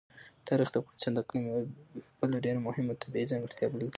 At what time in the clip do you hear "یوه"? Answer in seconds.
1.51-1.61